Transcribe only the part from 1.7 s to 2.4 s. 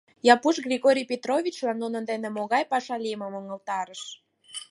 нунын дене